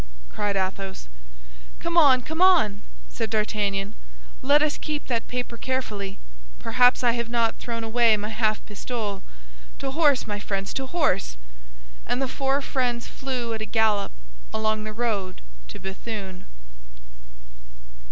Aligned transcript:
cried 0.31 0.57
Athos. 0.57 1.07
"Come 1.79 1.95
on, 1.95 2.23
come 2.23 2.41
on!" 2.41 2.81
said 3.07 3.29
D'Artagnan; 3.29 3.93
"let 4.41 4.63
us 4.63 4.79
keep 4.79 5.05
that 5.05 5.27
paper 5.27 5.57
carefully, 5.57 6.17
perhaps 6.57 7.03
I 7.03 7.11
have 7.11 7.29
not 7.29 7.57
thrown 7.59 7.83
away 7.83 8.17
my 8.17 8.29
half 8.29 8.65
pistole. 8.65 9.21
To 9.77 9.91
horse, 9.91 10.25
my 10.25 10.39
friends, 10.39 10.73
to 10.73 10.87
horse!" 10.87 11.37
And 12.07 12.19
the 12.19 12.27
four 12.27 12.63
friends 12.63 13.05
flew 13.05 13.53
at 13.53 13.61
a 13.61 13.65
gallop 13.65 14.11
along 14.51 14.85
the 14.85 14.91
road 14.91 15.39
to 15.67 15.79
Béthune. 15.79 16.45